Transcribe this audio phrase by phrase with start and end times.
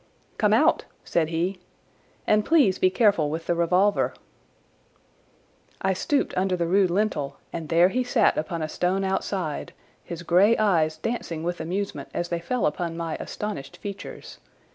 [0.39, 1.59] "Come out," said he,
[2.25, 4.15] "and please be careful with the revolver."
[5.79, 10.23] I stooped under the rude lintel, and there he sat upon a stone outside, his
[10.23, 14.39] grey eyes dancing with amusement as they fell upon my astonished features.